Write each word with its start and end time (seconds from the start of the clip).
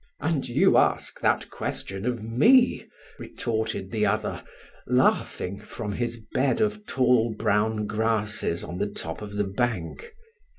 "And 0.19 0.49
you 0.49 0.77
ask 0.77 1.19
that 1.21 1.51
question 1.51 2.07
of 2.07 2.23
me!" 2.23 2.87
retorted 3.19 3.91
the 3.91 4.07
other, 4.07 4.43
laughing 4.87 5.59
from 5.59 5.91
his 5.91 6.19
bed 6.33 6.59
of 6.59 6.87
tall 6.87 7.35
brown 7.37 7.85
grasses 7.85 8.63
on 8.63 8.79
the 8.79 8.87
top 8.89 9.21
of 9.21 9.33
the 9.35 9.43
bank. 9.43 10.11